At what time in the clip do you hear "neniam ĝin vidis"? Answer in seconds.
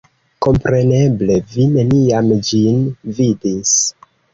1.77-3.81